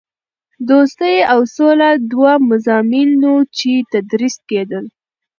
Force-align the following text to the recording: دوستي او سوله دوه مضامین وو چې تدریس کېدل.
دوستي 0.69 1.15
او 1.31 1.39
سوله 1.55 1.89
دوه 2.11 2.33
مضامین 2.49 3.09
وو 3.21 3.35
چې 3.57 3.69
تدریس 3.93 4.35
کېدل. 4.49 4.85